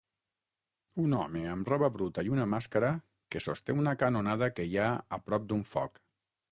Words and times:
Un 1.03 1.13
home 1.17 1.41
amb 1.49 1.69
roba 1.73 1.89
bruta 1.97 2.25
i 2.29 2.33
una 2.37 2.47
màscara 2.55 2.91
que 3.35 3.43
sosté 3.49 3.77
una 3.83 3.95
canonada 4.07 4.53
que 4.57 4.71
hi 4.73 4.81
ha 4.89 4.93
a 5.19 5.23
prop 5.29 5.49
d'un 5.53 5.65
foc. 5.77 6.07